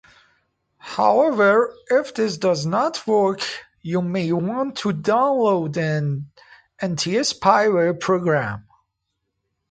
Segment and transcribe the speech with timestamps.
[0.79, 3.41] However, if this does not work
[3.83, 6.31] you may want to download an
[6.81, 8.65] anti-spyware program.